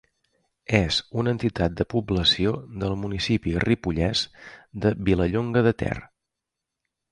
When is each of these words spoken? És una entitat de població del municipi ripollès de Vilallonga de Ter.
És 0.77 0.95
una 1.23 1.33
entitat 1.37 1.75
de 1.81 1.85
població 1.95 2.55
del 2.85 2.97
municipi 3.03 3.55
ripollès 3.67 4.25
de 4.87 4.95
Vilallonga 5.11 5.67
de 5.71 5.77
Ter. 5.85 5.95